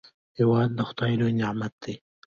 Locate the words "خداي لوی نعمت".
0.89-1.73